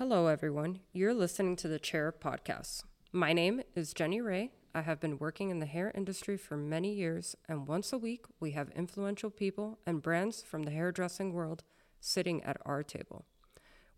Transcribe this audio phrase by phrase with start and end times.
[0.00, 0.80] Hello, everyone.
[0.94, 2.84] You're listening to the Chair Podcast.
[3.12, 4.50] My name is Jenny Ray.
[4.74, 8.24] I have been working in the hair industry for many years, and once a week,
[8.40, 11.64] we have influential people and brands from the hairdressing world
[12.00, 13.26] sitting at our table.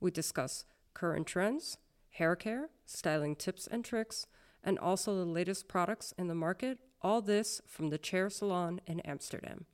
[0.01, 1.79] We discuss current trends,
[2.11, 4.27] hair care, styling tips and tricks,
[4.65, 6.79] and also the latest products in the market.
[7.01, 9.67] All this from the Chair Salon in Amsterdam.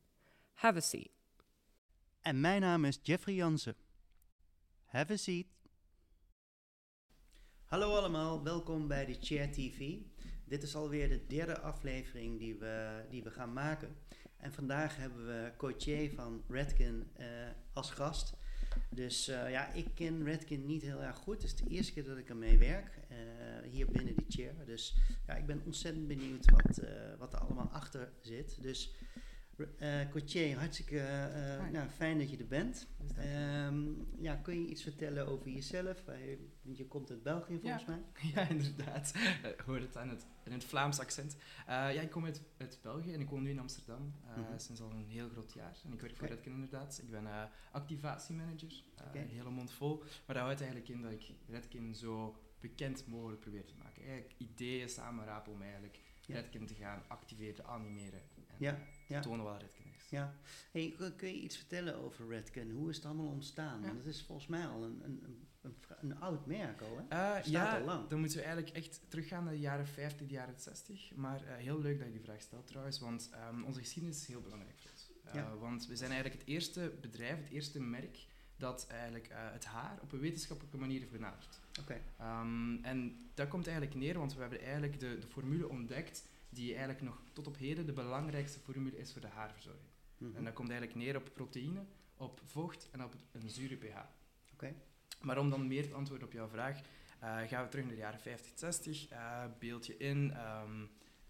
[0.56, 1.10] Have a seat.
[2.22, 3.76] En mijn naam is Jeffrey Jansen.
[4.92, 5.46] Have a seat.
[7.68, 9.94] Hallo allemaal, welkom bij de Chair TV.
[10.44, 13.96] Dit is alweer de derde aflevering die we, die we gaan maken.
[14.36, 17.26] En vandaag hebben we Cotier van Redken eh,
[17.72, 18.34] als gast.
[18.90, 21.34] Dus eh, ja, ik ken Redken niet heel erg goed.
[21.34, 23.16] Het is de eerste keer dat ik ermee werk, eh,
[23.70, 24.54] hier binnen de chair.
[24.66, 24.96] Dus
[25.26, 26.80] ja, ik ben ontzettend benieuwd wat,
[27.18, 28.62] wat er allemaal achter zit.
[28.62, 28.94] Dus
[29.78, 31.70] eh Cotier, hartstikke eh, Hi.
[31.72, 32.86] nou, fijn dat je er bent.
[33.16, 33.84] Ehm,
[34.20, 36.04] ja, kun je iets vertellen over jezelf?
[36.62, 38.02] Want je komt uit België volgens mij.
[38.34, 39.12] Ja, inderdaad.
[39.14, 41.36] Eh, Ik hoor het aan het, in het Vlaams accent.
[41.66, 44.58] Eh, ja, ik kom uit, uit België en ik woon nu in Amsterdam eh, Mhm.
[44.58, 45.76] sinds al een heel groot jaar.
[45.84, 46.28] En ik werk voor.
[46.28, 46.98] Redken inderdaad.
[47.02, 49.96] Ik ben eh, activatiemanager, eh, een hele mond vol.
[49.98, 54.02] Maar dat houdt eigenlijk in dat ik Redken zo bekend mogelijk probeer te maken.
[54.02, 56.34] Eigenlijk ideeën samenrapen om eigenlijk Ja.
[56.34, 58.78] Redken te gaan activeren, animeren en Ja,
[59.08, 59.20] ja.
[59.20, 60.08] tonen wat Redken is.
[60.10, 60.34] Ja.
[60.70, 62.70] Hey, kun- je iets vertellen over Redken?
[62.70, 63.80] Hoe is het allemaal ontstaan?
[63.82, 65.48] Want het is volgens mij al een, een,
[66.00, 67.36] een, oud merk al, hè?
[67.36, 68.08] Eh, ja, al lang.
[68.08, 71.10] dan moeten we eigenlijk echt teruggaan naar de jaren 50, de jaren 60.
[71.14, 74.26] Maar eh, heel leuk dat je die vraag stelt trouwens, want ehm, onze geschiedenis is
[74.26, 75.10] heel belangrijk voor ons.
[75.24, 75.60] Eh.
[75.60, 80.12] Want we zijn eigenlijk het eerste bedrijf, het eerste merk, dat eigenlijk het haar op
[80.12, 81.60] een wetenschappelijke manier heeft benaderd.
[81.80, 82.00] Oké.
[82.18, 86.70] Ehm, en dat komt eigenlijk neer, want we hebben eigenlijk de, de formule ontdekt die
[86.70, 89.88] eigenlijk nog tot op heden de belangrijkste formule is voor de haarverzorging.
[90.18, 90.36] Mhm.
[90.36, 91.84] En dat komt eigenlijk neer op proteïne,
[92.16, 93.96] op vocht en op een zure pH.
[94.52, 94.74] Oké.
[95.20, 96.80] Maar om dan meer te antwoorden op jouw vraag,
[97.20, 99.08] eh, gaan we terug naar de jaren 50, 60.
[99.08, 100.86] eh beeld je in ehm,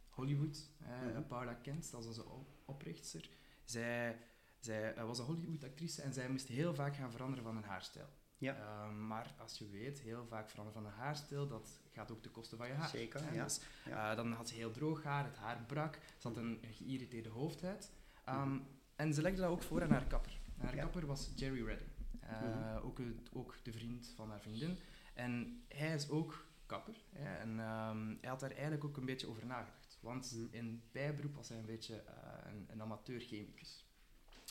[0.09, 0.71] Hollywood.
[0.83, 1.23] eh, Mhm.
[1.27, 3.29] Paula Kent, dat is onze op- oprichter.
[3.65, 4.19] Zij,
[4.61, 8.09] zij eh, was een Hollywood-actrice en zij moest heel vaak gaan veranderen van een haarstijl.
[8.39, 8.57] Ja.
[8.57, 12.31] Ehm, maar als je weet, heel vaak veranderen van een haarstijl, dat gaat ook ten
[12.31, 12.89] koste van je haar.
[12.89, 13.45] Zeker, ja.
[13.45, 14.11] Dus, Ja.
[14.11, 17.91] eh, dan had ze heel droog haar, het haar brak, ze had een geïrriteerde hoofdhuid.
[18.25, 18.59] Ehm.
[18.97, 20.39] En ze legde dat ook voor aan haar kapper.
[20.59, 20.83] En haar Ja.
[20.83, 21.91] kapper was Jerry Redding.
[22.21, 22.77] Eh, Mhm.
[22.87, 22.99] ook,
[23.33, 24.79] ook de vriend van haar vriendin.
[25.15, 26.95] En hij is ook kapper.
[27.13, 29.99] Hè, en ehm, hij had daar eigenlijk ook een beetje over nagedacht.
[30.01, 30.47] Want Mhm.
[30.55, 33.85] in bijberoep was hij een beetje eh, een, een amateur-chemicus.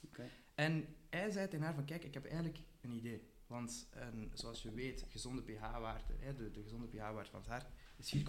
[0.06, 0.30] Oké.
[0.56, 3.36] En hij zei tegen haar van, kijk, ik heb eigenlijk een idee.
[3.48, 7.66] Want een, zoals je weet, gezonde pH-waarde, hè, de, de gezonde pH-waarde van het haar,
[7.98, 8.22] is 4,5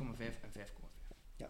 [0.42, 0.62] en 5,5.
[1.36, 1.48] Ja.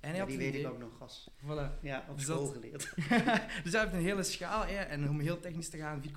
[0.00, 1.30] En hij Ja, die weet ik ook nog gas.
[1.42, 1.80] Voilà.
[1.80, 2.94] Ja, op Dus school dat- geleerd.
[3.64, 6.10] dus hij heeft een hele schaal, hè, en om heel technisch te gaan, 4,5,5,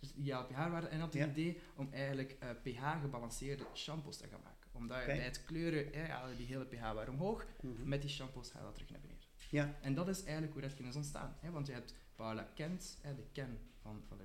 [0.00, 0.86] dus de ideale pH-waarde.
[0.86, 1.28] En had het Ja.
[1.28, 4.54] idee om eigenlijk eh, pH-gebalanceerde shampoos te gaan maken.
[4.72, 7.88] Omdat je bij het kleuren, hè, die hele pH-waarde omhoog, Mhm.
[7.88, 9.24] met die shampoos ga je dat terug naar beneden.
[9.50, 9.74] Ja.
[9.80, 11.36] En dat is eigenlijk hoe Redken is ontstaan.
[11.40, 14.18] Hè, want je hebt Paula Kent, hè, de Ken van, van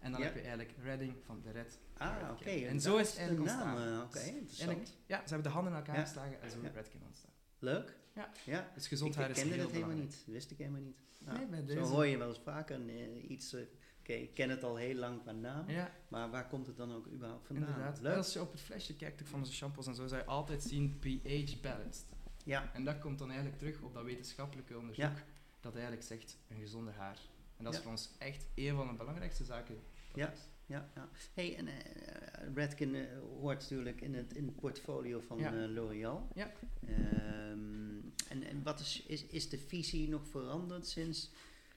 [0.00, 0.26] en dan Ja.
[0.26, 1.78] heb je eigenlijk Redding van de Red.
[1.96, 2.50] Ah, oké.
[2.50, 3.92] En zo is het eigenlijk de naam, ontstaan.
[3.94, 4.96] eh, Oké, Dus interessant.
[5.06, 7.30] Ja, ze hebben de handen in elkaar geslagen en zo is Redken ontstaan.
[7.58, 7.96] Leuk.
[8.14, 8.28] Ja.
[8.44, 8.70] ja.
[8.74, 10.22] Dus gezond ik haar is kende heel dat helemaal niet.
[10.26, 11.02] Wist ik helemaal niet.
[11.18, 13.52] Nou, Nee, bij Zo hoor je wel eens vaker eh, iets.
[13.52, 13.60] eh,
[14.00, 15.68] Oké, ik ken het al heel lang qua naam.
[15.70, 17.68] Ja, Maar waar komt het dan ook überhaupt vandaan?
[17.68, 18.00] inderdaad.
[18.00, 18.16] Leuk.
[18.16, 20.98] Als je op het flesje kijkt van onze shampoos en zo, zou je altijd zien
[20.98, 22.06] pH balanced.
[22.44, 22.70] Ja.
[22.74, 25.12] En dat komt dan eigenlijk terug op dat wetenschappelijke onderzoek
[25.60, 27.18] dat eigenlijk zegt een gezonder haar.
[27.64, 27.82] En dat is Ja.
[27.84, 29.76] voor ons echt een van de belangrijkste zaken.
[30.14, 30.32] Ja.
[30.66, 31.08] Ja, ja.
[31.34, 35.52] Hey, en eh, Redken eh, hoort natuurlijk in het, in het portfolio van Ja.
[35.62, 36.28] eh, L'Oreal.
[36.34, 36.52] Ja.
[36.86, 37.98] Ehm,
[38.28, 41.30] en en wat is, is, is de visie nog veranderd sinds,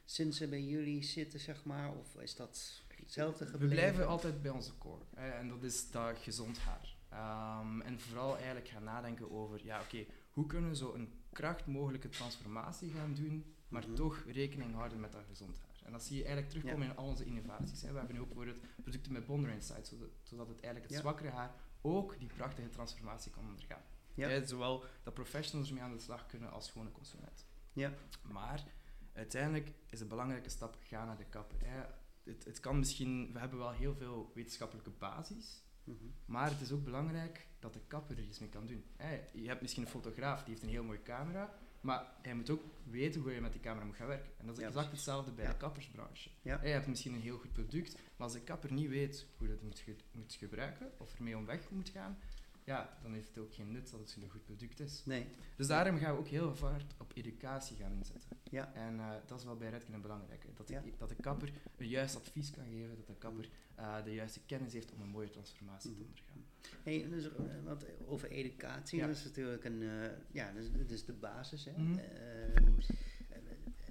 [0.06, 1.96] sinds ze bij jullie zitten, zeg maar?
[1.98, 3.76] Of is dat hetzelfde We gebleven?
[3.76, 5.04] blijven altijd bij onze core.
[5.14, 6.96] En dat is dat gezond haar.
[7.10, 11.66] Ehm, en vooral eigenlijk gaan nadenken over, ja oké, hoe kunnen we zo een kracht
[11.66, 13.96] mogelijke transformatie gaan doen, maar Mhm.
[13.96, 15.67] toch rekening houden met dat gezond haar.
[15.88, 17.82] En dat zie je eigenlijk terugkomen in al onze innovaties.
[17.82, 17.92] Hè.
[17.92, 21.00] We hebben nu ook bijvoorbeeld producten met Bonder Insight, zodat, zodat het eigenlijk het Ja.
[21.00, 23.82] zwakkere haar ook die prachtige transformatie kan ondergaan.
[24.14, 24.46] Ja.
[24.46, 27.46] Zowel dat professionals ermee aan de slag kunnen als gewone consument.
[27.74, 27.94] Ja.
[28.22, 28.64] Maar
[29.14, 31.60] uiteindelijk is de belangrijke stap, ga naar de kapper.
[31.66, 31.84] Hè.
[32.24, 36.06] Het, het kan misschien, we hebben wel heel veel wetenschappelijke basis, Mhm.
[36.26, 38.86] maar het is ook belangrijk dat de kapper er iets mee kan doen.
[38.96, 41.54] Hè, je hebt misschien een fotograaf die heeft een heel mooie camera,
[41.88, 44.32] maar hij moet ook weten hoe je met die camera moet gaan werken.
[44.38, 45.52] En dat is Ja, exact hetzelfde bij Ja.
[45.52, 46.30] de kappersbranche.
[46.42, 46.60] Ja.
[46.64, 49.62] Je hebt misschien een heel goed product, maar als de kapper niet weet hoe dat
[49.62, 52.18] moet, moet gebruiken of ermee om weg moet gaan,
[52.64, 55.02] ja, dan heeft het ook geen nut dat het een goed product is.
[55.06, 55.28] Nee.
[55.56, 58.30] Dus daarom gaan we ook heel hard op educatie gaan inzetten.
[58.44, 58.74] Ja.
[58.74, 60.48] En eh, dat is wel bij Redken een belangrijke.
[60.54, 60.84] Dat de, Ja.
[60.98, 64.74] dat de kapper een juist advies kan geven, dat de kapper eh, de juiste kennis
[64.74, 66.06] heeft om een mooie transformatie te Mhm.
[66.08, 66.37] ondergaan.
[66.84, 69.08] Hey, dus, eh, want over educatie, Ja.
[69.08, 71.66] dat is natuurlijk een, eh, ja, dat is, dat is de basis.
[71.66, 71.72] Hè?
[71.72, 71.98] Mhm.
[71.98, 72.68] Ehm,
[73.30, 73.40] eh,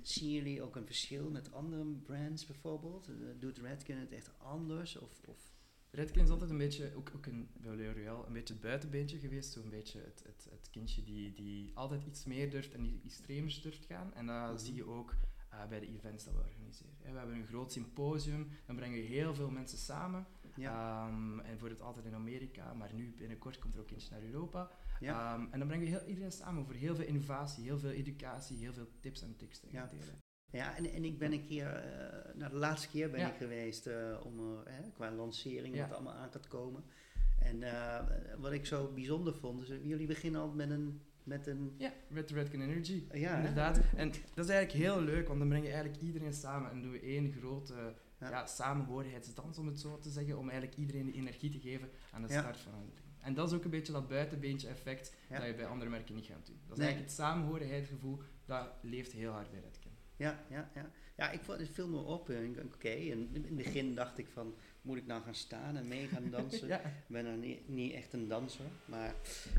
[0.02, 3.10] zien jullie ook een verschil met andere brands bijvoorbeeld?
[3.38, 4.98] Doet Redken het echt anders?
[4.98, 5.54] Of, of
[5.90, 9.52] Redken is altijd een beetje, ook, ook een, bij L'Oréal, een beetje het buitenbeentje geweest.
[9.52, 13.62] Zo'n beetje het, het, het kindje die, die altijd iets meer durft en iets extremers
[13.62, 14.14] durft gaan.
[14.14, 14.58] En dat Mhm.
[14.58, 15.14] zie je ook
[15.68, 16.92] bij de events dat we organiseren.
[17.02, 20.26] We hebben een groot symposium, dan brengen we heel veel mensen samen.
[20.56, 24.10] Ja, Ehm, en voor het altijd in Amerika, maar nu binnenkort komt er ook eentje
[24.10, 24.70] naar Europa.
[25.00, 27.90] ja, Ehm, en dan brengen we heel, iedereen samen voor heel veel innovatie, heel veel
[27.90, 29.86] educatie, heel veel tips en tricks te Ja.
[29.86, 30.22] delen.
[30.50, 31.84] ja en, en ik ben een keer,
[32.34, 33.28] nou de laatste keer ben Ja.
[33.28, 35.86] ik geweest eh, om, eh, hè, qua lancering, Ja.
[35.88, 36.84] wat allemaal aan gaat komen.
[37.38, 37.60] En
[38.40, 42.30] wat ik zo bijzonder vond, is, jullie beginnen al met een, met een Ja, Red
[42.30, 43.04] Redken Energy.
[43.12, 43.36] ja, hè?
[43.38, 43.80] Inderdaad.
[43.96, 46.90] En dat is eigenlijk heel leuk, want dan breng je eigenlijk iedereen samen en doen
[46.92, 48.30] we één grote Ja.
[48.30, 48.46] ja.
[48.46, 52.28] samenhorigheidsdans, om het zo te zeggen, om eigenlijk iedereen de energie te geven aan de
[52.28, 53.04] start van een ding.
[53.20, 56.26] En dat is ook een beetje dat buitenbeentje effect dat je bij andere merken niet
[56.26, 56.56] gaat doen.
[56.66, 56.86] Dat is Nee.
[56.86, 59.90] eigenlijk het samenhorigheidsgevoel, dat leeft heel hard bij Redken.
[60.16, 60.90] Ja, ja, ja.
[61.16, 62.26] Ja, ik vond het viel me op.
[62.26, 66.06] denk, Oké, in het begin dacht ik van, moet ik nou gaan staan en mee
[66.08, 66.68] gaan dansen?
[66.74, 66.78] ja.
[66.80, 68.64] Ik ben nou niet, niet echt een danser.
[68.84, 69.14] Maar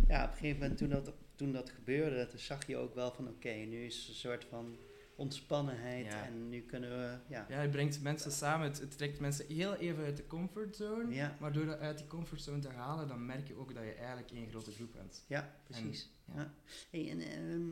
[0.07, 3.11] ja, op een gegeven moment toen dat, toen dat gebeurde, toen zag je ook wel
[3.11, 4.77] van, oké, nu is het een soort van
[5.17, 6.25] ontspannenheid Ja.
[6.25, 7.45] en nu kunnen we, ja.
[7.49, 11.13] Ja, het brengt mensen samen, het, het trekt mensen heel even uit de comfortzone.
[11.13, 13.91] Ja, Maar door dat uit die comfortzone te halen, dan merk je ook dat je
[13.93, 15.23] eigenlijk één grote groep bent.
[15.27, 16.09] ja precies.
[16.25, 16.33] ja.
[16.35, 16.53] ja.
[16.89, 17.65] Hey, en ehm,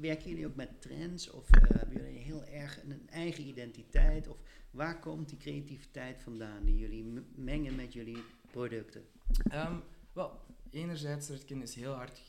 [0.00, 4.28] werken jullie ook met trends of eh, hebben jullie heel erg een eigen identiteit?
[4.28, 4.36] Of
[4.70, 9.04] waar komt die creativiteit vandaan die jullie mengen met jullie producten?
[9.50, 9.76] Ehm,
[10.12, 10.40] wel,
[10.70, 12.20] enerzijds, Redken is heel hard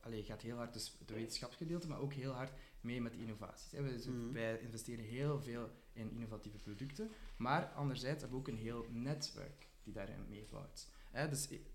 [0.00, 3.72] Allee, gaat heel hard dus het wetenschapsgedeelte, maar ook heel hard mee met innovaties.
[3.72, 3.82] hè.
[3.82, 4.32] Wij, Mhm.
[4.32, 9.68] wij investeren heel veel in innovatieve producten, maar anderzijds hebben we ook een heel netwerk
[9.82, 10.88] die daarin meebouwt.
[11.10, 11.66] Hè, dus i-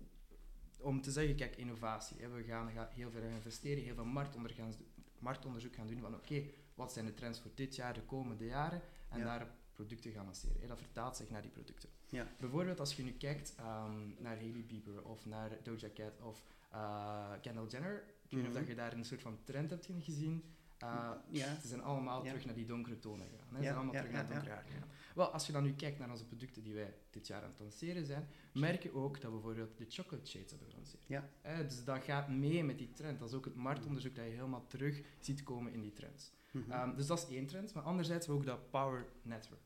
[0.80, 2.16] om te zeggen, kijk, innovatie.
[2.20, 4.72] Hè, we gaan, gaan heel veel gaan investeren, heel veel marktonderzoek gaan,
[5.18, 6.42] marktonderzoek gaan doen van oké,
[6.74, 8.80] wat zijn de trends voor dit jaar, de komende jaren,
[9.10, 9.24] en Ja.
[9.24, 10.60] daar producten gaan lanceren.
[10.60, 10.66] Hè.
[10.66, 11.88] Dat vertaalt zich naar die producten.
[12.08, 12.26] Ja.
[12.38, 17.32] Bijvoorbeeld als je nu kijkt ehm, naar Hailey Bieber of naar Doja Cat of eh,
[17.40, 17.96] Kendall Jenner.
[18.28, 18.62] Ik weet niet Mhm.
[18.62, 20.42] of je daar een soort van trend hebt gezien.
[20.84, 21.60] Uh, Ja.
[21.60, 22.28] Ze zijn allemaal Ja.
[22.28, 23.46] terug naar die donkere tonen gegaan.
[23.50, 23.56] Hè?
[23.56, 24.88] Ze zijn allemaal terug naar het donkere haar gegaan.
[25.14, 27.58] Wel, als je dan nu kijkt naar onze producten die wij dit jaar aan het
[27.58, 31.02] lanceren zijn, merk je ook dat we bijvoorbeeld de chocolate shades hebben gelanceerd.
[31.06, 31.28] Ja.
[31.42, 33.18] Eh, dus dat gaat mee met die trend.
[33.18, 36.32] Dat is ook het marktonderzoek dat je helemaal terug ziet komen in die trends.
[36.50, 36.70] Mhm.
[36.70, 37.74] Ehm, dus dat is één trend.
[37.74, 39.60] Maar anderzijds hebben we ook dat Power Network.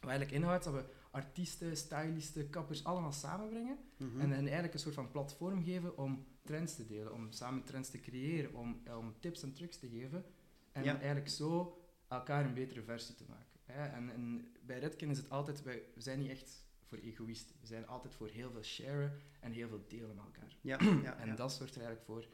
[0.00, 3.78] Wat eigenlijk inhoudt dat we artiesten, stylisten, kappers allemaal samenbrengen.
[3.96, 4.20] Mhm.
[4.20, 7.90] En hen eigenlijk een soort van platform geven om trends te delen, om samen trends
[7.90, 10.24] te creëren, om, eh, om tips en tricks te geven.
[10.72, 10.96] En Ja.
[10.96, 11.78] eigenlijk zo
[12.08, 13.60] elkaar een betere versie te maken.
[13.64, 13.86] Hè.
[13.86, 17.56] En, en bij Redken is het altijd, wij, we zijn niet echt voor egoïsten.
[17.60, 20.56] We zijn altijd voor heel veel sharen en heel veel delen met elkaar.
[20.60, 20.78] ja,
[21.08, 21.34] ja, En ja.
[21.34, 22.28] dat zorgt er eigenlijk voor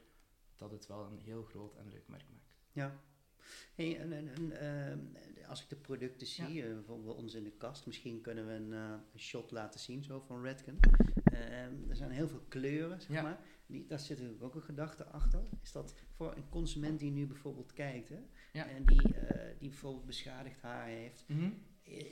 [0.57, 2.55] dat het wel een heel groot en leuk merk maakt.
[2.73, 3.01] Ja.
[3.75, 4.99] Hey, en, en, en, ehm,
[5.49, 8.53] als ik de producten zie, eh, bijvoorbeeld bij ons in de kast, misschien kunnen we
[8.53, 10.79] een, eh, een shot laten zien zo van Redken.
[11.25, 13.23] Ehm, er zijn heel veel kleuren, zeg Ja.
[13.23, 13.41] maar.
[13.67, 15.41] Die, daar zit natuurlijk ook een gedachte achter.
[15.63, 18.19] Is dat voor een consument die nu bijvoorbeeld kijkt, hè,
[18.53, 18.67] Ja.
[18.69, 21.51] en die, eh, die bijvoorbeeld beschadigd haar heeft, Mhm.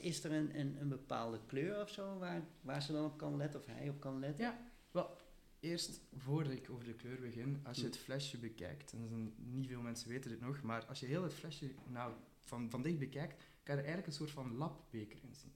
[0.01, 3.37] is er een, een, een bepaalde kleur of zo waar, waar ze dan op kan
[3.37, 4.45] letten of hij op kan letten?
[4.45, 4.59] Ja.
[4.91, 5.17] Wel,
[5.67, 7.89] eerst voordat ik over de kleur begin, als je Hm.
[7.89, 11.23] het flesje bekijkt, en zijn- niet veel mensen weten dit nog, maar als je heel
[11.23, 13.33] het flesje nou, van, van dicht bekijkt,
[13.63, 15.51] kan je er eigenlijk een soort van labbeker in zien.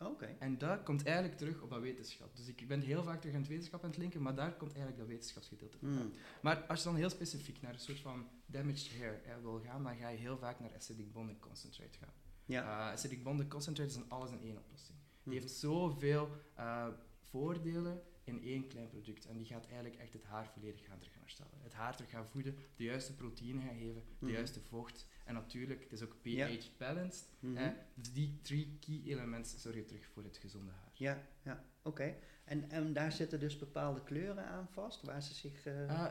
[0.00, 0.36] Oké.
[0.38, 2.36] En dat komt eigenlijk terug op dat wetenschap.
[2.36, 4.70] Dus ik ben heel vaak terug aan het wetenschap aan het linken, maar daar komt
[4.70, 5.88] eigenlijk dat wetenschapsgedeelte van.
[5.88, 6.12] Hmm.
[6.42, 9.82] Maar als je dan heel specifiek naar een soort van damaged hair hè, wil gaan,
[9.82, 12.12] dan ga je heel vaak naar acidic bonding concentrate gaan.
[12.44, 12.62] Ja.
[12.62, 14.98] Uh, acidic bonding concentrate is een alles in één oplossing.
[15.22, 16.88] Die heeft zoveel eh,
[17.22, 19.26] voordelen in één klein product.
[19.26, 21.52] En die gaat eigenlijk echt het haar volledig gaan terug gaan herstellen.
[21.62, 24.34] Het haar terug gaan voeden, de juiste proteïne gaan geven, de Mhm.
[24.34, 25.06] juiste vocht.
[25.24, 26.48] En natuurlijk, het is ook pH Ja.
[26.78, 27.28] balanced.
[27.38, 27.56] Mhm.
[27.56, 27.72] hè.
[27.94, 30.90] Dus die drie key elements zorgen terug voor het gezonde haar.
[30.94, 32.16] Ja, ja, oké.
[32.44, 35.66] En, en daar zitten dus bepaalde kleuren aan vast, waar ze zich...
[35.66, 36.04] eh, Uh,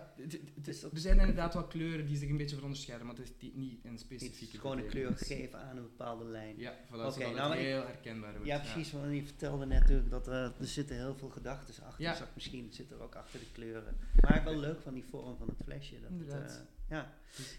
[0.56, 3.52] dat- er zijn inderdaad wel kleuren die zich een beetje van onderscheiden, maar het is
[3.54, 5.42] niet een specifieke gewoon een kleur betekenis.
[5.42, 6.58] geven aan een bepaalde lijn.
[6.58, 8.46] Ja, voilà, zodat nou, het ik- heel herkenbaar wordt.
[8.48, 12.04] Ja, precies, want je vertelde net natuurlijk dat er, er zitten heel veel gedachten achter.
[12.04, 12.16] Ja.
[12.16, 13.98] Zag misschien zit er ook achter de kleuren.
[14.22, 15.94] Maar wel leuk van die vorm van het flesje.
[16.02, 16.52] Dat het, Inderdaad.
[16.52, 17.14] eh, ja.
[17.38, 17.58] Dus-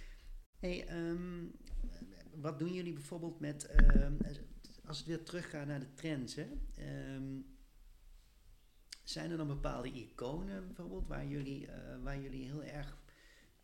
[0.58, 1.44] Hey, ehm,
[2.34, 4.12] wat doen jullie bijvoorbeeld met, ehm,
[4.86, 6.46] als het weer teruggaat naar de trends, hè?
[6.74, 7.22] Ehm,
[9.04, 12.96] zijn er dan bepaalde iconen bijvoorbeeld waar jullie, eh, waar jullie heel erg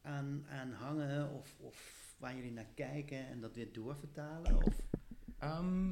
[0.03, 4.57] aan, aan hangen of, of waar jullie naar kijken en dat weer doorvertalen?
[4.57, 4.77] Of?
[5.39, 5.89] Ehm,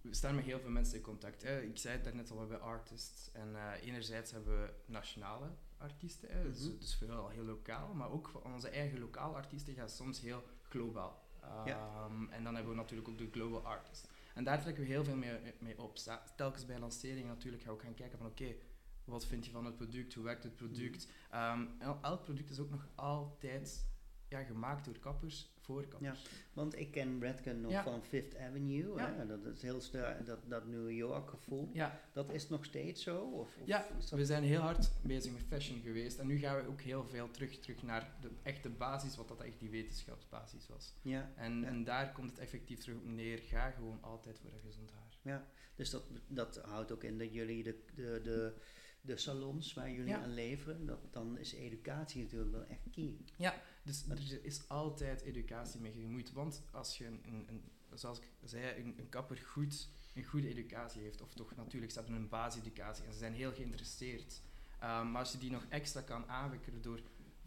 [0.00, 1.42] we staan met heel veel mensen in contact.
[1.42, 1.60] Hè.
[1.60, 3.32] Ik zei het daarnet al, we hebben artists.
[3.32, 5.46] En eh, enerzijds hebben we nationale
[5.78, 6.78] artiesten, hè, dus, Mhm.
[6.78, 7.94] dus vooral heel lokaal.
[7.94, 11.20] Maar ook onze eigen lokale artiesten gaan soms heel globaal.
[11.64, 11.64] Ja.
[11.64, 14.08] Ehm, En dan hebben we natuurlijk ook de global artist.
[14.34, 15.96] En daar trekken we heel veel mee, mee op.
[16.36, 18.54] Telkens bij lancering natuurlijk gaan we ook gaan kijken van oké,
[19.04, 20.14] wat vind je van het product?
[20.14, 21.08] Hoe werkt het product?
[21.78, 23.86] El- elk product is ook nog altijd
[24.28, 26.26] ja, gemaakt door kappers voor kappers.
[26.52, 27.82] Want ik ken Redken nog Ja.
[27.82, 28.94] van Fifth Avenue.
[28.96, 29.12] Ja.
[29.14, 29.26] Hè?
[29.26, 31.70] Dat is heel sterk, dat, dat New York gevoel.
[31.72, 33.20] Ja, Dat is nog steeds zo?
[33.20, 36.18] Of, of Ja, we zijn heel hard bezig met fashion geweest.
[36.18, 39.40] En nu gaan we ook heel veel terug, terug naar de echte basis, wat dat
[39.40, 40.94] echt die wetenschapsbasis was.
[41.02, 41.32] ja.
[41.36, 41.66] En, Ja.
[41.66, 43.38] en daar komt het effectief terug op neer.
[43.38, 45.44] Ga gewoon altijd voor een gezond haar.
[45.76, 48.54] Dus dat, dat houdt ook in dat jullie de, de, de,
[49.04, 50.22] de salons waar jullie Ja.
[50.22, 53.16] aan leveren, dat, dan is educatie natuurlijk wel echt key.
[53.84, 56.32] Dus er is altijd educatie mee gemoeid.
[56.32, 60.48] Want als je, een, een, een- zoals ik zei, een, een kapper goed, een goede
[60.48, 64.42] educatie heeft, of toch natuurlijk, ze hebben een basiseducatie en ze zijn heel geïnteresseerd.
[64.82, 67.00] Um, maar als je die nog extra kan aanwikkelen door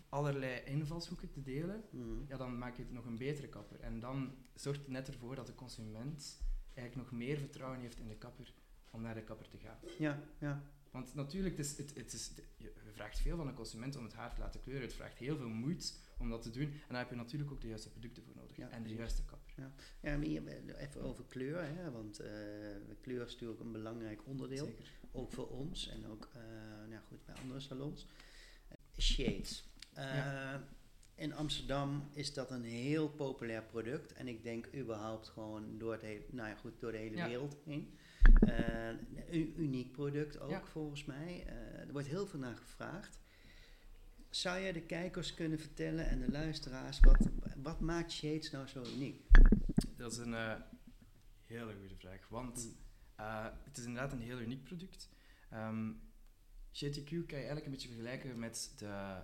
[0.10, 2.26] allerlei invalshoeken te delen, Mhm.
[2.28, 3.80] ja, dan maak je het nog een betere kapper.
[3.80, 6.44] En dan zorgt het net ervoor dat de consument
[6.74, 8.54] eigenlijk nog meer vertrouwen heeft in de kapper
[8.90, 9.78] om naar de kapper te gaan.
[9.98, 10.64] Ja, ja.
[10.96, 14.14] Want natuurlijk, het is, het, het is, je vraagt veel van de consument om het
[14.14, 14.84] haar te laten kleuren.
[14.86, 16.64] Het vraagt heel veel moeite om dat te doen.
[16.64, 18.56] En daar heb je natuurlijk ook de juiste producten voor nodig.
[18.58, 19.54] Ja, en de juiste kapper.
[20.02, 20.48] ja maar hier,
[20.78, 22.30] even over kleur, hè, want eh,
[23.02, 24.66] kleur is natuurlijk een belangrijk onderdeel.
[24.66, 24.92] Zeker.
[25.12, 26.42] Ook voor ons en ook eh,
[26.90, 28.06] nou goed, bij andere salons.
[29.00, 29.70] Shades.
[29.94, 30.68] Eh, Ja.
[31.16, 34.14] In Amsterdam is dat een heel populair product.
[34.14, 37.28] En ik denk überhaupt gewoon door, het he- nou ja, goed, door de hele Ja.
[37.28, 37.98] wereld heen.
[38.39, 40.65] Eh, een u- uniek product ook Ja.
[40.65, 41.44] volgens mij.
[41.48, 43.20] Eh, er wordt heel veel naar gevraagd.
[44.29, 48.84] Zou jij de kijkers kunnen vertellen en de luisteraars, wat, wat maakt Shades nou zo
[48.96, 49.22] uniek?
[49.98, 50.55] Dat is een eh,
[51.46, 52.27] hele goede vraag.
[52.29, 52.75] Want Mm.
[53.15, 55.10] eh, het is inderdaad een heel uniek product.
[55.50, 55.91] Ehm
[56.72, 59.22] GTQ kan je eigenlijk een beetje vergelijken met, de,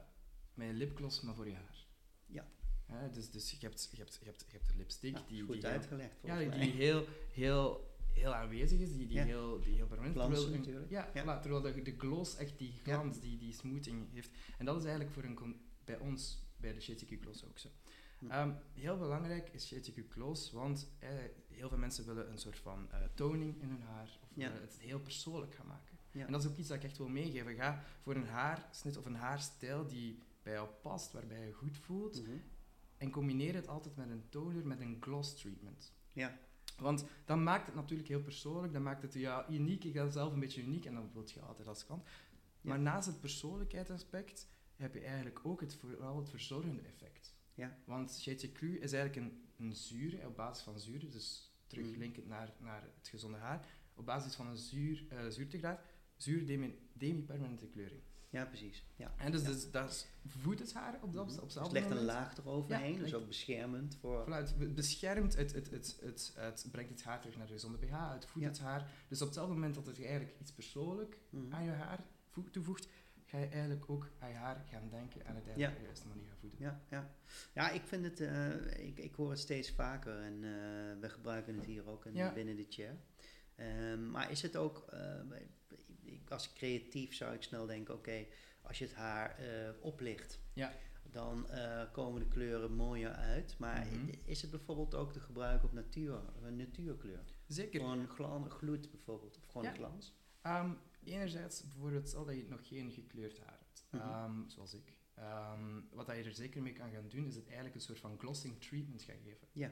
[0.53, 1.85] met een lipgloss, maar voor je haar.
[2.25, 2.47] Ja.
[2.85, 5.53] Hè, dus dus je, hebt, je, hebt, je, hebt, je hebt de lipstick die, goed
[5.53, 6.59] die heel- uitgelegd Ja, volgens die, mij.
[6.59, 9.23] die heel, heel, heel aanwezig is, die, die, Ja.
[9.23, 10.91] heel, die heel permanent Glanzend terwijl natuurlijk.
[10.91, 11.37] Ja, Ja.
[11.37, 14.29] voilà, terwijl de, de gloss echt die glans, die, die smoothing heeft.
[14.57, 17.69] En dat is eigenlijk voor een bij ons, bij de GTQ Gloss ook zo.
[18.19, 18.31] Hm.
[18.31, 21.09] Ehm, heel belangrijk is GTQ Gloss, want eh,
[21.47, 24.47] heel veel mensen willen een soort van eh, toning in hun haar, of Ja.
[24.51, 25.97] willen het heel persoonlijk gaan maken.
[26.11, 26.25] Ja.
[26.25, 27.55] En dat is ook iets dat ik echt wil meegeven.
[27.55, 31.77] Ga voor een haarsnit of een haarstijl die bij jou past, waarbij je je goed
[31.77, 32.37] voelt, Mhm.
[32.97, 35.93] en combineer het altijd met een toner, met een gloss treatment.
[36.13, 36.39] Ja.
[36.81, 39.83] Want dan maakt het natuurlijk heel persoonlijk, dan maakt het ja, uniek.
[39.83, 42.03] Ik ga zelf een beetje uniek en dan wil je altijd als kant.
[42.61, 42.83] Maar Ja.
[42.83, 47.35] naast het persoonlijkheidsaspect heb je eigenlijk ook het, vooral het verzorgende effect.
[47.53, 47.77] Ja.
[47.85, 52.81] Want GTQ is eigenlijk een, een zuur, op basis van zuur, dus teruglinkend naar, naar
[52.97, 55.81] het gezonde haar, op basis van een zuur, eh zuurtegraad,
[56.15, 58.01] zuur demi- demi-permanente kleuring.
[58.31, 58.83] Ja, precies.
[58.95, 59.13] Ja.
[59.17, 59.47] En dus, Ja.
[59.47, 61.35] dus dat voedt het haar op, dat, Mhm.
[61.35, 64.33] op hetzelfde legt een laag eroverheen, Ja, dus ook beschermend voor...
[64.33, 67.77] Het be- beschermt, het, het, het, het, het brengt het haar terug naar de gezonde
[67.77, 68.89] pH, het voedt het haar.
[69.07, 71.53] Dus op hetzelfde moment dat het je eigenlijk iets persoonlijk Mhm.
[71.53, 72.87] aan je haar voeg- toevoegt,
[73.25, 76.07] ga je eigenlijk ook aan je haar gaan denken en het eigenlijk op de juiste
[76.07, 76.59] manier gaan voeden.
[76.59, 77.09] Ja, ja.
[77.53, 81.55] ja, ik vind het, eh, ik, ik hoor het steeds vaker en eh, we gebruiken
[81.55, 82.97] het hier ook in, binnen de chair.
[83.55, 85.21] Ehm, maar is het ook, eh,
[86.11, 88.25] ik, als creatief zou ik snel denken, oké,
[88.61, 90.73] als je het haar eh, oplicht, Ja.
[91.11, 93.55] dan eh, komen de kleuren mooier uit.
[93.57, 94.09] Maar Mhm.
[94.25, 97.23] is het bijvoorbeeld ook te gebruiken op natuur, een natuurkleur?
[97.47, 97.79] Zeker.
[97.79, 99.73] Gewoon glan, gloed bijvoorbeeld, of gewoon Ja.
[99.73, 100.13] glans?
[100.41, 100.71] Ehm,
[101.03, 104.01] enerzijds, bijvoorbeeld, stel dat je nog geen gekleurd haar hebt, Mhm.
[104.01, 104.99] ehm, zoals ik.
[105.15, 107.99] Ehm, wat dat je er zeker mee kan gaan doen, is het eigenlijk een soort
[107.99, 109.47] van glossing treatment gaan geven.
[109.51, 109.71] Ja.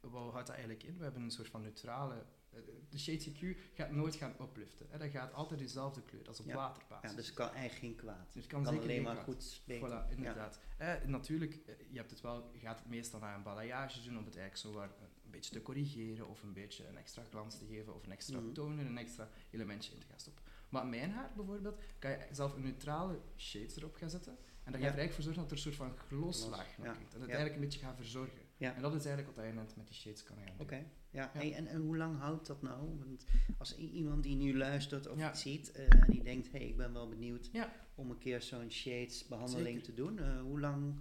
[0.00, 0.96] Wat houdt dat eigenlijk in?
[0.96, 2.24] We hebben een soort van neutrale...
[2.56, 4.86] eh, De shade CQ gaat nooit gaan upliften.
[4.90, 4.98] Hè.
[4.98, 6.54] Dat gaat altijd dezelfde kleur, dat is op Ja.
[6.54, 7.10] waterbasis.
[7.10, 8.16] Ja, dus het kan eigenlijk geen kwaad.
[8.32, 9.24] Dus het Het kan, kan zeker alleen maar kwaad.
[9.24, 9.88] goed beter.
[9.88, 10.60] Voilà, inderdaad.
[10.78, 14.24] Eh, natuurlijk, eh, je hebt het wel, gaat het meestal naar een balayage doen om
[14.24, 14.90] het eigenlijk zo waar
[15.24, 18.40] een beetje te corrigeren of een beetje een extra glans te geven of een extra
[18.52, 20.42] toner, een extra elementje in te gaan stoppen.
[20.68, 24.32] Maar mijn haar bijvoorbeeld, kan je zelf een neutrale shades erop gaan zetten
[24.64, 24.86] en dan Ja.
[24.86, 26.92] gaat er eigenlijk voor zorgen dat er een soort van gloslaag ja.
[26.92, 27.14] komt.
[27.14, 27.34] En dat Ja.
[27.34, 28.38] eigenlijk een beetje gaat verzorgen.
[28.64, 28.74] Ja.
[28.74, 30.60] En dat is eigenlijk wat je net met die shades kan gaan doen.
[30.60, 30.84] Oké, ja.
[31.10, 31.30] Ja.
[31.32, 32.98] Hey, en, en hoe lang houdt dat nou?
[32.98, 33.24] Want
[33.58, 35.26] als iemand die nu luistert of Ja.
[35.26, 37.50] het ziet eh, en die denkt, hé, hey, ik ben wel benieuwd
[37.94, 39.82] om een keer zo'n shades behandeling Zeker.
[39.82, 40.18] te doen.
[40.18, 41.00] eh, hoe lang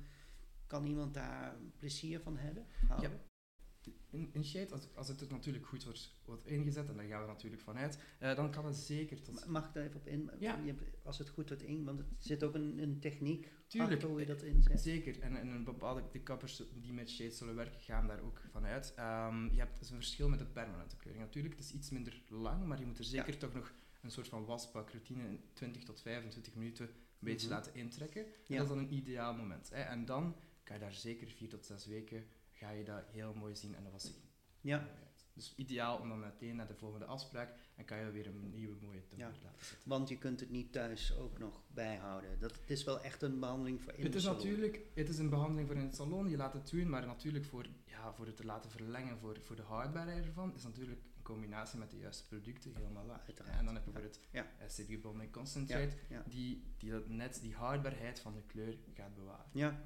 [0.68, 2.66] kan iemand daar plezier van hebben?
[2.88, 3.12] Houden?
[4.32, 7.62] In, shade, als, als het natuurlijk goed wordt, wordt ingezet, en daar gaan we natuurlijk
[7.62, 9.46] vanuit, uh, dan kan het zeker tot...
[9.48, 10.32] Mag ik daar even op in?
[10.40, 10.60] Ja.
[11.04, 13.94] Als het goed wordt in, want er zit ook een, een techniek Tuurlijk.
[13.94, 14.82] achter hoe je dat inzet.
[14.82, 18.42] Zeker, en, en een bepaalde, de kappers die met shade zullen werken, gaan daar ook
[18.52, 18.94] vanuit.
[18.96, 21.56] Ehm je hebt dus een verschil met de permanente kleuring natuurlijk.
[21.56, 24.46] Het is iets minder lang, maar je moet er zeker toch nog een soort van
[24.46, 27.56] wasbakroutine in 20 tot 25 minuten een beetje Mhm.
[27.56, 28.26] laten intrekken.
[28.26, 28.56] En Ja.
[28.58, 29.70] dat is dan een ideaal moment.
[29.70, 29.82] Hè.
[29.82, 33.56] En dan kan je daar zeker 4 tot 6 weken, ga je dat heel mooi
[33.56, 34.12] zien en dat was
[34.62, 34.88] Ja.
[35.36, 38.76] Dus ideaal om dan meteen naar de volgende afspraak en kan je weer een nieuwe
[38.86, 39.26] mooie toon Ja.
[39.26, 39.90] laten zetten.
[39.90, 42.40] want je kunt het niet thuis ook nog bijhouden.
[42.40, 44.38] Dat, het is wel echt een behandeling voor in Het de is salon.
[44.38, 47.46] natuurlijk het is een behandeling voor in het salon, je laat het doen, maar natuurlijk
[47.46, 51.24] voor, ja, voor het te laten verlengen voor, voor de houdbaarheid ervan, is natuurlijk een
[51.24, 53.24] combinatie met de juiste producten helemaal waar.
[53.58, 54.48] En dan heb je voor het Ja.
[54.62, 55.96] acid bonding Ja, concentrate,
[56.30, 59.46] die, die dat net die houdbaarheid van de kleur gaat bewaren.
[59.54, 59.82] Ja.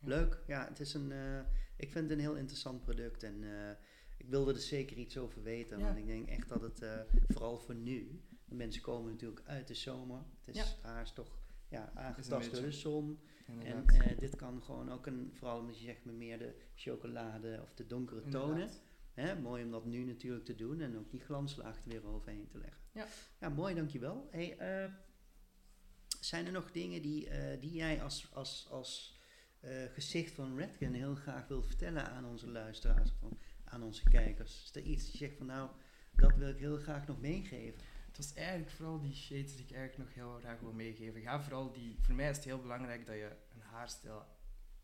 [0.00, 0.42] Leuk.
[0.46, 1.38] Ja, het is een, eh,
[1.76, 3.70] ik vind het een heel interessant product en eh,
[4.16, 5.78] ik wilde er zeker iets over weten.
[5.78, 5.84] Ja.
[5.84, 9.68] Want ik denk echt dat het, eh, vooral voor nu, de mensen komen natuurlijk uit
[9.68, 10.22] de zomer.
[10.44, 11.02] Het, is, Ja.
[11.02, 11.38] toch
[11.68, 13.20] ja, aangetast door de zon.
[13.46, 14.06] En Inderdaad.
[14.10, 17.74] eh, dit kan gewoon ook een, vooral omdat je zegt met meer de chocolade of
[17.74, 18.70] de donkere tonen.
[19.14, 22.48] Hè, mooi om dat nu natuurlijk te doen en ook die glanslaag er weer overheen
[22.48, 22.80] te leggen.
[22.92, 23.06] Ja.
[23.40, 24.28] ja mooi, dankjewel.
[24.30, 24.56] Hey,
[26.20, 27.28] zijn er nog dingen die,
[27.60, 29.15] die jij als, als, als
[29.92, 33.32] gezicht van Redken heel graag wilt vertellen aan onze luisteraars of
[33.64, 34.62] aan onze kijkers?
[34.64, 35.70] Is er iets dat je zegt van nou,
[36.16, 37.80] dat wil ik heel graag nog meegeven?
[38.06, 41.20] Het was eigenlijk vooral die shades die ik eigenlijk nog heel graag wil meegeven.
[41.20, 44.26] Ga vooral die, voor mij is het heel belangrijk dat je een haarstijl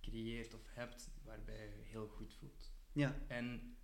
[0.00, 2.70] creëert of hebt waarbij je je heel goed voelt.
[2.92, 3.76] Ja, En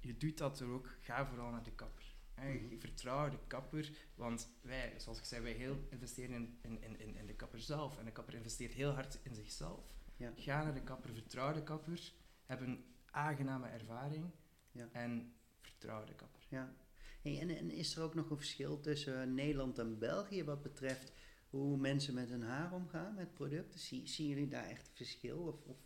[0.00, 2.14] je doet dat door ook, ga vooral naar de kapper.
[2.34, 2.52] Hè.
[2.54, 2.68] Mhm.
[2.70, 6.98] Je Vertrouw de kapper, want wij, zoals ik zei, wij heel investeren in, in, in,
[7.00, 7.98] in- in de kapper zelf.
[7.98, 9.94] En de kapper investeert heel hard in zichzelf.
[10.22, 12.12] Ja, Ga naar de kapper, vertrouw de kapper,
[12.46, 14.30] heb een aangename ervaring
[14.72, 14.88] Ja.
[14.92, 16.42] en vertrouw de kapper.
[16.48, 16.74] ja.
[17.22, 21.12] Hey, en, en is er ook nog een verschil tussen Nederland en België wat betreft
[21.50, 23.80] hoe mensen met hun haar omgaan met producten?
[23.80, 25.38] Zie, zien jullie daar echt een verschil?
[25.38, 25.76] Of, of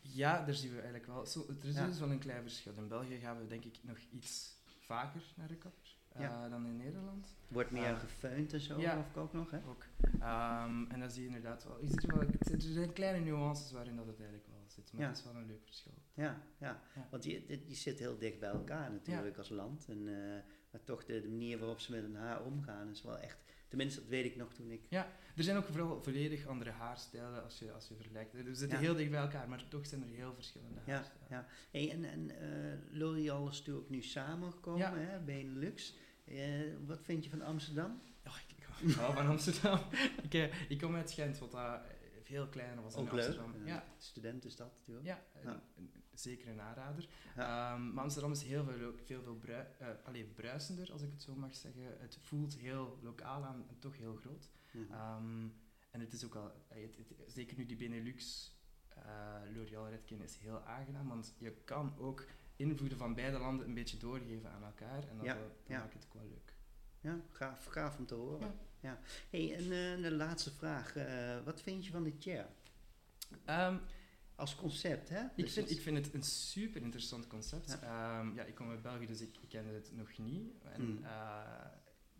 [0.00, 1.26] Ja, daar zien we eigenlijk wel.
[1.26, 1.86] Zo, er is Ja.
[1.86, 2.72] dus wel een klein verschil.
[2.76, 5.85] In België gaan we denk ik nog iets vaker naar de kapper eh,
[6.22, 6.48] Ja.
[6.48, 7.34] dan in Nederland.
[7.48, 7.98] wordt meer Ah.
[8.00, 8.90] gefeund en zo, Ja.
[8.90, 9.58] geloof ik ook nog, hè?
[9.68, 9.84] Ook.
[10.20, 13.72] Ehm, en dan zie je inderdaad wel, je ziet er, wel er zijn kleine nuances
[13.72, 15.08] waarin dat het eigenlijk wel zit, maar Ja.
[15.08, 15.94] het is wel een leuk verschil.
[16.14, 16.80] Ja, ja.
[16.94, 17.06] Ja.
[17.10, 19.86] want je, je zit heel dicht bij elkaar natuurlijk als land.
[19.88, 23.18] En, eh, maar toch de, de manier waarop ze met hun haar omgaan is wel
[23.18, 23.38] echt...
[23.68, 24.86] Tenminste, dat weet ik nog toen ik...
[24.90, 28.32] Er zijn ook vooral volledig andere haarstijlen als je, als je vergelijkt.
[28.32, 28.84] We zitten Ja.
[28.84, 31.26] heel dicht bij elkaar, maar toch zijn er heel verschillende Ja, haarstijlen.
[31.30, 31.46] ja.
[31.70, 34.96] Hey, en en eh, L'Oreal is natuurlijk nu samengekomen, Ja.
[34.96, 35.96] hè, Benelux.
[36.26, 38.00] Eh, wat vind je van Amsterdam?
[38.26, 38.56] Oh, ik,
[38.88, 39.78] ik hou van Amsterdam.
[40.22, 41.84] ik, eh, ik kom uit Gent, wat daar
[42.22, 43.12] veel kleiner was dan leuk.
[43.12, 43.66] Amsterdam.
[43.66, 45.06] Ja, Studentenstad natuurlijk.
[45.06, 45.50] ja, Ja.
[45.50, 47.08] een- een- zeker een aanrader.
[47.36, 47.72] Ja.
[47.74, 51.22] Ehm, maar Amsterdam is heel veel, veel, veel brui, eh, allee, bruisender, als ik het
[51.22, 51.82] zo mag zeggen.
[51.98, 54.50] Het voelt heel lokaal aan en toch heel groot.
[54.70, 54.92] Mhm.
[54.92, 55.48] Ehm,
[55.90, 58.50] en het is ook al, het, het- zeker nu die Benelux
[58.88, 59.04] eh
[59.54, 62.24] L'Oreal Redken is heel aangenaam, want je kan ook
[62.56, 66.04] invloeden van beide landen een beetje doorgeven aan elkaar en dat, Ja, dat maakt het
[66.06, 66.54] ook wel leuk.
[67.00, 68.54] Ja, gaaf, gaaf om te horen.
[68.80, 68.98] Ja.
[69.30, 70.96] Hey, en eh, de laatste vraag.
[70.96, 72.46] eh, wat vind je van de chair?
[73.44, 73.76] Ehm,
[74.34, 75.20] Als concept, hè?
[75.24, 77.70] ik, Dus vind, het- ik vind het een super interessant concept.
[77.70, 77.78] Ja.
[77.82, 78.30] Ja.
[78.34, 80.52] ja, ik kom uit België, dus ik, ik kende het nog niet.
[80.62, 81.04] En Mm.
[81.04, 81.66] eh,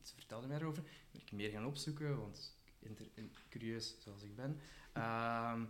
[0.03, 0.83] ze vertelde mij erover.
[1.11, 4.61] Ben ik meer gaan opzoeken, want inter, in- curieus zoals ik ben.
[4.93, 5.63] Ehm,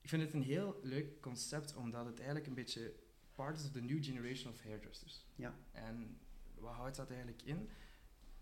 [0.00, 2.94] ik vind het een heel leuk concept, omdat het eigenlijk een beetje
[3.38, 5.24] part is of the new generation of hairdressers.
[5.34, 5.54] Ja.
[5.72, 6.18] En
[6.58, 7.68] wat houdt dat eigenlijk in?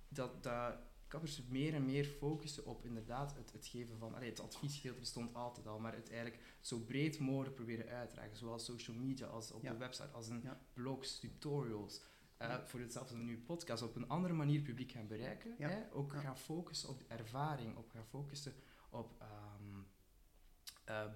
[0.08, 0.76] Dat, dat
[1.08, 4.14] kappers meer en meer focussen op inderdaad het, het geven van...
[4.14, 8.14] Allee, het adviesgedeelte bestond altijd al, maar het eigenlijk zo breed mogelijk proberen uit te
[8.14, 8.36] dragen.
[8.36, 9.72] Zowel social media als op Ja.
[9.72, 10.60] de website, als in Ja.
[10.72, 12.02] blogs, tutorials.
[12.36, 12.66] eh, Ja.
[12.66, 15.54] Voor hetzelfde een nieuwe podcast op een andere manier publiek gaan bereiken.
[15.58, 15.92] Hè?
[15.92, 18.52] Ook gaan focussen op de ervaring, op gaan focussen
[18.90, 19.24] op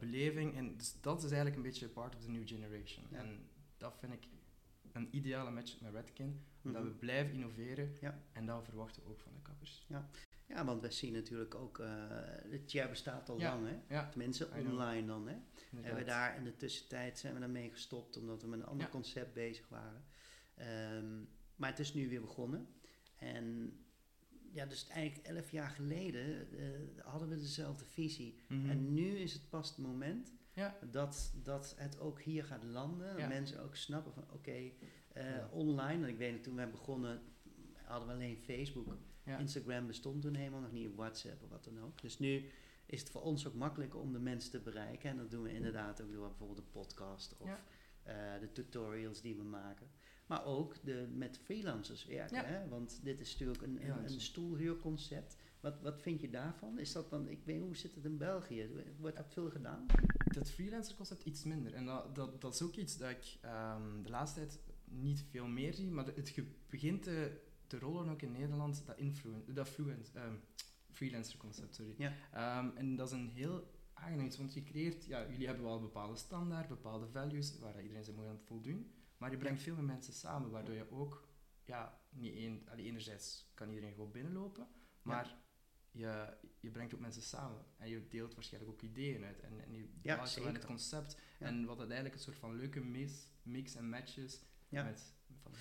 [0.00, 0.56] beleving.
[0.56, 3.06] En dus dat is eigenlijk een beetje part of the new generation.
[3.10, 3.18] Ja.
[3.18, 3.48] En
[3.80, 4.28] dat vind ik
[4.92, 6.44] een ideale match met Redken.
[6.64, 6.90] Omdat Mhm.
[6.92, 8.22] we blijven innoveren Ja.
[8.32, 9.86] en dat verwachten we ook van de kappers.
[10.46, 11.78] Ja, want we zien natuurlijk ook...
[11.78, 11.86] eh
[12.50, 13.54] de chair bestaat al Ja.
[13.54, 13.94] lang, hè?
[13.94, 15.36] Ja, Tenminste, online dan, hè?
[15.82, 18.86] En we daar in de tussentijd zijn we daarmee gestopt omdat we met een ander
[18.86, 18.92] Ja.
[18.92, 20.04] concept bezig waren.
[20.54, 21.20] Ehm,
[21.56, 22.68] maar het is nu weer begonnen.
[23.16, 23.72] En
[24.52, 28.40] ja, dus eigenlijk elf jaar geleden eh, hadden we dezelfde visie.
[28.48, 28.70] Mhm.
[28.70, 30.78] En nu is het pas het moment Ja.
[30.90, 33.16] dat, dat het ook hier gaat landen.
[33.16, 34.70] Dat mensen ook snappen van oké,
[35.12, 36.02] eh, online.
[36.02, 37.22] En ik weet nog, toen we begonnen
[37.84, 38.96] hadden we alleen Facebook.
[39.38, 42.02] Instagram bestond toen helemaal nog niet, WhatsApp of wat dan ook.
[42.02, 42.44] Dus nu
[42.86, 45.10] is het voor ons ook makkelijker om de mensen te bereiken.
[45.10, 47.64] En dat doen we inderdaad ook door bijvoorbeeld een podcast of
[48.02, 49.86] eh, de tutorials die we maken.
[50.26, 52.36] Maar ook de, met freelancers werken.
[52.36, 52.44] Ja.
[52.44, 52.68] Hè?
[52.68, 55.36] Want dit is natuurlijk een, een, een stoelhuurconcept.
[55.60, 56.78] Wat, wat vind je daarvan?
[56.78, 58.70] Is dat dan, ik weet hoe zit het in België?
[58.98, 59.86] Wordt dat veel gedaan?
[60.34, 61.74] Dat freelancer concept iets minder.
[61.74, 65.46] En dat, dat, dat is ook iets dat ik ehm, de laatste tijd niet veel
[65.46, 66.34] meer zie, maar het
[66.66, 70.34] begint te, te rollen ook in Nederland, dat, influen, dat fluent, ehm,
[70.92, 71.94] freelancer concept, sorry.
[71.98, 72.12] Ja.
[72.32, 75.74] Ehm, en dat is een heel aangenaam iets, want je creëert, ja, jullie hebben wel
[75.74, 79.74] een bepaalde standaard, bepaalde values, waar iedereen zich moet aan voldoen, maar je brengt veel
[79.74, 81.28] meer mensen samen, waardoor je ook,
[81.64, 84.68] ja, niet één, enerzijds kan iedereen gewoon binnenlopen,
[85.02, 85.36] maar
[85.92, 89.72] je, je brengt ook mensen samen en je deelt waarschijnlijk ook ideeën uit en, en
[89.74, 91.16] je Ja, aan het concept.
[91.38, 91.46] Ja.
[91.46, 94.84] En wat uiteindelijk een soort van leuke mix, mix en matches Ja.
[94.84, 95.52] met van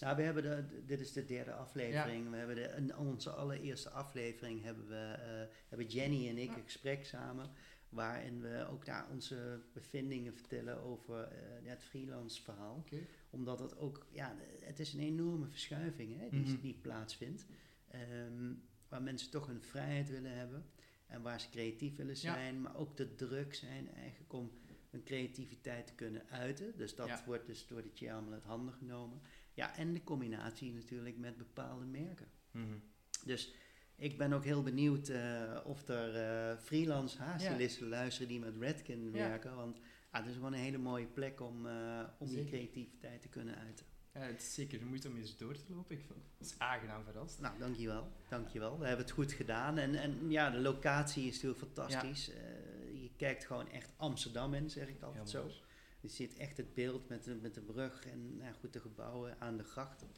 [0.00, 2.30] Nou, we hebben de, dit is de derde aflevering.
[2.30, 6.62] We hebben de, in onze allereerste aflevering hebben, we, eh, hebben Jenny en ik een
[6.62, 7.50] gesprek samen.
[7.88, 12.84] Waarin we ook daar onze bevindingen vertellen over eh, het freelance verhaal.
[13.30, 16.60] Omdat het ook, ja, het is een enorme verschuiving hè, die, Mhm.
[16.60, 17.46] die plaatsvindt.
[17.88, 18.52] Ehm,
[18.96, 20.64] waar mensen toch hun vrijheid willen hebben.
[21.06, 22.20] En waar ze creatief willen Ja.
[22.34, 22.60] zijn.
[22.60, 24.50] Maar ook de druk zijn eigenlijk om
[24.90, 26.76] hun creativiteit te kunnen uiten.
[26.76, 27.22] Dus dat Ja.
[27.26, 29.20] wordt dus door de chair allemaal uit handen genomen.
[29.54, 32.26] Ja, en de combinatie natuurlijk met bepaalde merken.
[32.50, 32.78] Mhm.
[33.24, 33.54] Dus
[33.96, 39.04] ik ben ook heel benieuwd eh, of er eh, freelance haarstylisten luisteren die met Redken
[39.04, 39.10] Ja.
[39.10, 39.56] werken.
[39.56, 39.78] Want
[40.10, 43.56] ah, het is gewoon een hele mooie plek om, eh, om die creativiteit te kunnen
[43.56, 43.86] uiten.
[44.16, 45.96] Ja, het is zeker de moeite om eens door te lopen.
[45.96, 47.40] Ik vind het is aangenaam verrast.
[47.40, 48.12] Nou, dankjewel.
[48.28, 48.78] Dankjewel.
[48.78, 49.78] We hebben het goed gedaan.
[49.78, 52.30] En, en ja, de locatie is natuurlijk fantastisch.
[52.30, 55.42] Eh, je kijkt gewoon echt Amsterdam in, zeg ik altijd zo.
[55.42, 55.54] mooi.
[56.00, 59.40] Je ziet echt het beeld met de, met de brug en nou, goed, de gebouwen
[59.40, 60.08] aan de grachten.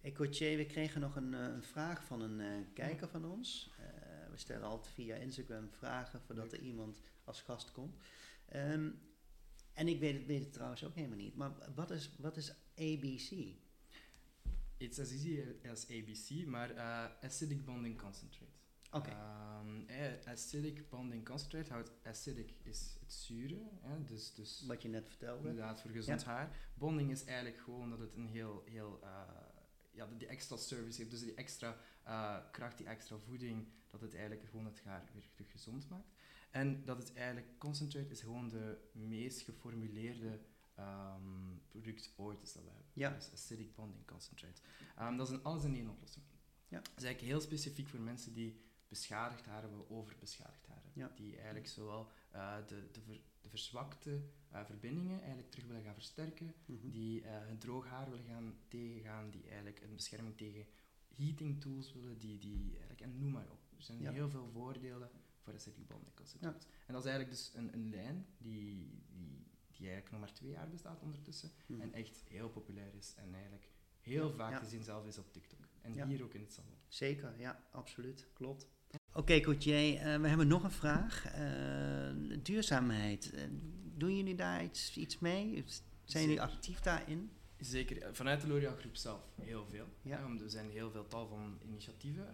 [0.00, 3.70] Ecoche, we kregen nog een, eh, een vraag van een eh, kijker van ons.
[4.30, 6.60] We stellen altijd via Instagram vragen voordat Leuk.
[6.60, 7.96] er iemand als gast komt.
[8.48, 8.90] Ehm,
[9.72, 11.36] en ik weet het, weet het trouwens ook helemaal niet.
[11.36, 13.58] Maar wat is, wat is ABC?
[14.76, 18.60] It's as easy as ABC, maar eh, acidic bonding concentrate.
[18.92, 19.10] Oké.
[19.10, 24.88] Ehm, eh, acidic bonding concentrate houdt acidic is het zure, hè, dus, dus wat je
[24.88, 25.48] net vertelde.
[25.48, 26.56] inderdaad voor gezond haar.
[26.74, 29.20] Bonding is eigenlijk gewoon dat het een heel, heel eh,
[29.90, 34.14] ja, die extra service heeft, dus die extra eh, kracht, die extra voeding, dat het
[34.14, 36.12] eigenlijk gewoon het haar weer terug gezond maakt.
[36.50, 40.40] En dat het eigenlijk, concentrate is gewoon de meest geformuleerde
[40.80, 42.90] ehm, product ooit is dat we hebben.
[42.92, 43.10] Ja.
[43.10, 44.60] Dus acidic bonding concentrate.
[44.96, 46.24] Ehm, dat is een alles in één oplossing.
[46.68, 46.78] Ja.
[46.80, 50.92] Dat is eigenlijk heel specifiek voor mensen die beschadigd haar hebben, overbeschadigd haar hebben.
[51.02, 51.12] Ja.
[51.16, 55.94] Die eigenlijk zowel eh, de, de, ver- de verzwakte eh, verbindingen eigenlijk terug willen gaan
[55.94, 56.90] versterken, Mhm.
[56.90, 60.66] die eh, het droog haar willen gaan tegengaan, die eigenlijk een bescherming tegen
[61.16, 63.58] heating tools willen, die, die eigenlijk, en noem maar op.
[63.76, 64.12] Er zijn Ja.
[64.12, 65.10] heel veel voordelen
[65.42, 66.66] voor acidic bonding concentrate.
[66.86, 69.46] En dat is eigenlijk dus een, een lijn die, die,
[69.80, 71.80] die eigenlijk nog maar twee jaar bestaat ondertussen Mhm.
[71.80, 73.68] en echt heel populair is en eigenlijk
[74.00, 74.58] heel Ja, vaak ja.
[74.58, 75.68] te zien zelf is op TikTok.
[75.82, 76.06] En Ja.
[76.06, 76.74] hier ook in het salon.
[76.88, 78.26] Zeker, ja, absoluut.
[78.32, 78.68] Klopt.
[79.12, 81.26] Oké, Coutier, eh, we hebben nog een vraag.
[81.26, 83.32] Eh, duurzaamheid.
[83.32, 83.42] Eh,
[83.96, 85.64] doen jullie daar iets, iets mee?
[86.04, 87.30] Zijn jullie actief daarin?
[87.58, 89.86] Zeker, vanuit de L'Oréal Groep zelf heel veel.
[90.02, 90.18] Ja.
[90.40, 92.24] er zijn heel veel tal van initiatieven.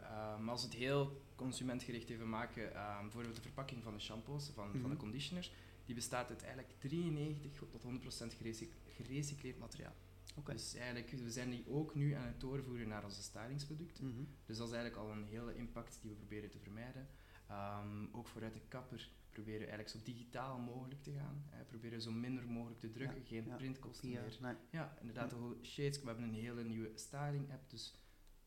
[0.40, 4.70] Maar als we het heel consumentgericht even maken, bijvoorbeeld de verpakking van de shampoos, van,
[4.70, 4.96] van de Mhm.
[4.96, 5.52] conditioners,
[5.86, 9.94] die bestaat uit eigenlijk 93 tot 100% gerecyc- gerecycleerd materiaal.
[10.36, 10.52] Oké.
[10.52, 14.06] Dus eigenlijk, we zijn die ook nu aan het doorvoeren naar onze stylingsproducten.
[14.08, 14.24] Mhm.
[14.46, 17.08] Dus dat is eigenlijk al een hele impact die we proberen te vermijden.
[17.48, 21.44] Ehm, ook vooruit de kapper proberen we eigenlijk zo digitaal mogelijk te gaan.
[21.50, 21.64] Hè.
[21.64, 23.56] Proberen zo minder mogelijk te drukken, Ja, geen ja.
[23.56, 24.36] printkosten meer.
[24.40, 24.54] nee.
[24.70, 26.00] Ja, inderdaad, de whole shades.
[26.00, 27.94] We hebben een hele nieuwe styling app, dus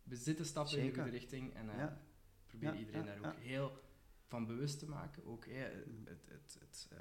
[0.03, 2.01] we zitten stappen in de goede richting en Ja.
[2.47, 3.79] proberen iedereen daar ook heel
[4.29, 5.25] van bewust te maken.
[5.25, 5.85] Ook het,
[6.25, 6.97] het, het, eh,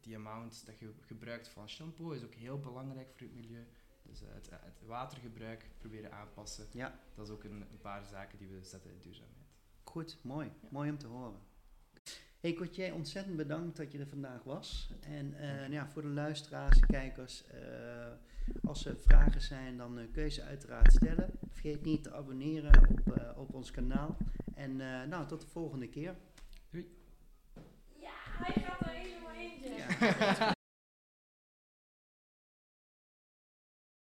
[0.00, 3.66] die amount dat je gebruikt van shampoo is ook heel belangrijk voor het milieu.
[4.02, 6.66] Dus eh, het, het watergebruik proberen aanpassen.
[6.72, 6.98] Ja.
[7.14, 9.46] Dat is ook een, een paar zaken die we zetten in duurzaamheid.
[9.82, 10.46] Goed, mooi.
[10.46, 10.68] Ja.
[10.70, 11.40] Mooi om te horen.
[12.40, 14.92] Hey Coutier, ontzettend bedankt dat je er vandaag was.
[15.00, 17.44] En eh, nou ja, voor de luisteraars, kijkers,
[18.64, 21.30] als er vragen zijn, dan kun je ze uiteraard stellen.
[21.48, 24.16] Vergeet niet te abonneren op, op ons kanaal.
[24.54, 24.76] En
[25.08, 26.16] nou, tot de volgende keer.
[28.46, 30.44] Ja, hij gaat er helemaal eentje.
[30.46, 30.52] Ja.